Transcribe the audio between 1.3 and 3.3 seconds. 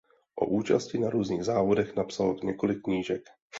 závodech napsal několik knížek.